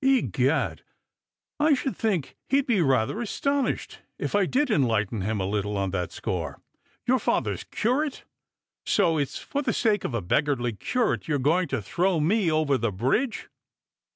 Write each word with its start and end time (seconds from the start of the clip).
"Egad, 0.03 0.81
I 1.59 1.75
should 1.75 1.95
think 1.95 2.35
he'd 2.49 2.65
be 2.65 2.81
rather 2.81 3.21
astonished 3.21 3.99
if 4.17 4.33
I 4.33 4.47
did 4.47 4.71
en 4.71 4.81
lighten 4.81 5.21
him 5.21 5.39
a 5.39 5.45
little 5.45 5.77
on 5.77 5.91
that 5.91 6.11
score! 6.11 6.59
Your 7.05 7.19
father's 7.19 7.65
curate? 7.65 8.23
So 8.83 9.19
it's 9.19 9.37
for 9.37 9.61
the 9.61 9.73
sake 9.73 10.03
of 10.03 10.15
a 10.15 10.21
beggarly 10.23 10.73
curate 10.73 11.27
you 11.27 11.35
are 11.35 11.37
going 11.37 11.67
to 11.67 11.83
throw 11.83 12.19
me 12.19 12.51
over 12.51 12.79
the 12.79 12.91
bridge." 12.91 13.47